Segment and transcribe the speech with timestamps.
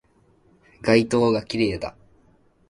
[0.81, 1.95] 街灯が綺麗だ